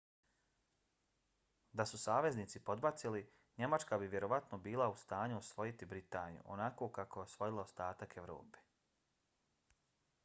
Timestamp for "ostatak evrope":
7.69-8.67